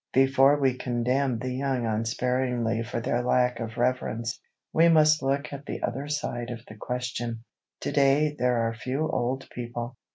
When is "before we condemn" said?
0.13-1.37